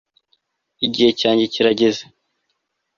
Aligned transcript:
igihe 0.85 1.09
cyanjye 1.19 1.45
kirageze 1.53 2.03